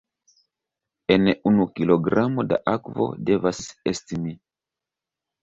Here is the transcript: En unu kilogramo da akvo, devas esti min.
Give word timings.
En 1.15 1.29
unu 1.49 1.67
kilogramo 1.75 2.47
da 2.55 2.59
akvo, 2.73 3.07
devas 3.29 3.61
esti 3.93 4.21
min. 4.27 4.43